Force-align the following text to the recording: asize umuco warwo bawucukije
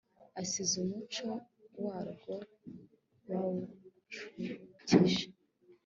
asize 0.41 0.73
umuco 0.85 1.29
warwo 1.83 2.35
bawucukije 3.27 5.25